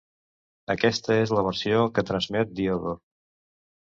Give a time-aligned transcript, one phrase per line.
[0.73, 2.99] Aquesta és la versió que transmet Diodor.